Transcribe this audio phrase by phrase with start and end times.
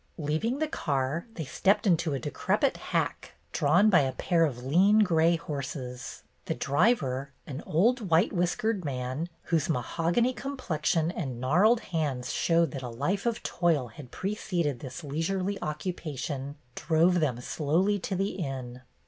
[0.17, 5.03] Leaving the car, they stepped into a decrepit hack, drawn by a pair of lean
[5.03, 6.23] gray horses.
[6.45, 12.81] The driver, an old white whiskered man, whose mahogany complexion and gnarled hands showed that
[12.81, 18.81] a life of toil had preceded this leisurely occupation, drove them slowly to the inn.